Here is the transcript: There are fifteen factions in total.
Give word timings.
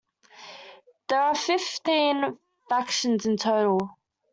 There 1.09 1.21
are 1.21 1.35
fifteen 1.35 2.39
factions 2.67 3.27
in 3.27 3.37
total. 3.37 3.99